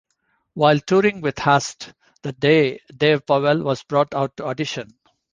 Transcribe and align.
While 0.55 0.79
touring 0.79 1.21
with 1.21 1.37
Haste 1.37 1.93
the 2.23 2.31
Day, 2.31 2.79
Dave 2.97 3.23
Powell 3.27 3.61
was 3.61 3.83
brought 3.83 4.15
out 4.15 4.35
to 4.37 4.45
audition. 4.47 4.97